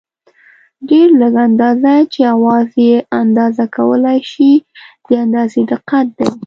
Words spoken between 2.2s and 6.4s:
اوزار یې اندازه کولای شي د اندازې دقت دی.